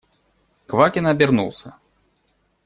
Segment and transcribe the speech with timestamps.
[0.65, 1.75] Квакин обернулся.